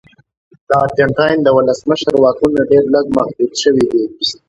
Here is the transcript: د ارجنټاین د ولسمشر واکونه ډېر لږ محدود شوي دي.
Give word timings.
د 0.67 0.69
ارجنټاین 0.83 1.37
د 1.43 1.47
ولسمشر 1.57 2.13
واکونه 2.17 2.59
ډېر 2.71 2.83
لږ 2.93 3.05
محدود 3.17 3.51
شوي 3.63 3.85
دي. 3.91 4.03